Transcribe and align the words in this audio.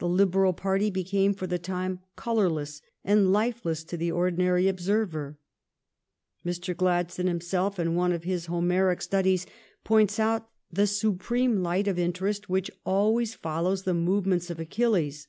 The 0.00 0.08
Liberal 0.08 0.52
party 0.52 0.90
became 0.90 1.32
for 1.32 1.46
the 1.46 1.60
time 1.60 2.00
colorless 2.16 2.82
and 3.04 3.30
lifeless 3.30 3.84
to 3.84 3.96
the 3.96 4.10
ordinary 4.10 4.66
observer. 4.66 5.38
Mr. 6.44 6.76
Gladstone 6.76 7.28
himself, 7.28 7.78
in 7.78 7.94
one 7.94 8.10
of 8.10 8.24
his 8.24 8.46
Homeric 8.46 9.00
studies, 9.00 9.46
points 9.84 10.18
out 10.18 10.50
the 10.72 10.88
supreme 10.88 11.62
light 11.62 11.86
of 11.86 12.00
interest 12.00 12.48
which 12.48 12.68
always 12.84 13.34
follows 13.36 13.84
the 13.84 13.94
movements 13.94 14.50
of 14.50 14.58
Achilles. 14.58 15.28